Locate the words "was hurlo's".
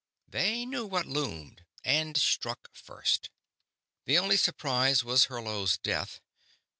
5.03-5.77